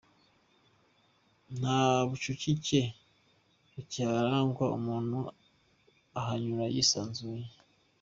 Nta 1.59 1.79
bucukike 2.07 2.81
bukiharangwa 3.71 4.65
umuntu 4.77 5.19
ahanyura 6.19 6.65
yisanzuye. 6.75 7.43